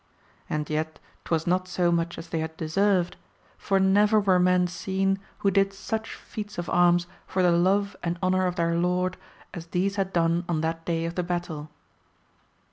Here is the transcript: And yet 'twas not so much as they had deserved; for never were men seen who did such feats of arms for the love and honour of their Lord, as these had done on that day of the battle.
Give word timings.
And 0.49 0.67
yet 0.67 0.97
'twas 1.25 1.45
not 1.45 1.67
so 1.67 1.91
much 1.91 2.17
as 2.17 2.29
they 2.29 2.39
had 2.39 2.57
deserved; 2.57 3.17
for 3.59 3.79
never 3.79 4.19
were 4.19 4.39
men 4.39 4.65
seen 4.65 5.19
who 5.45 5.51
did 5.51 5.73
such 5.73 6.15
feats 6.15 6.57
of 6.57 6.67
arms 6.71 7.05
for 7.27 7.43
the 7.43 7.51
love 7.51 7.95
and 8.01 8.17
honour 8.23 8.47
of 8.47 8.55
their 8.55 8.75
Lord, 8.75 9.15
as 9.53 9.67
these 9.67 9.97
had 9.97 10.11
done 10.11 10.43
on 10.49 10.61
that 10.61 10.85
day 10.85 11.05
of 11.05 11.13
the 11.13 11.21
battle. 11.21 11.69